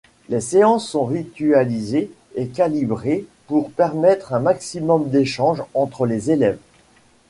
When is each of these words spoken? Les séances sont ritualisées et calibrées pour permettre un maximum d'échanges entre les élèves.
Les 0.29 0.41
séances 0.41 0.89
sont 0.89 1.05
ritualisées 1.05 2.09
et 2.33 2.47
calibrées 2.47 3.27
pour 3.45 3.69
permettre 3.69 4.33
un 4.33 4.39
maximum 4.39 5.11
d'échanges 5.11 5.61
entre 5.75 6.07
les 6.07 6.31
élèves. 6.31 6.57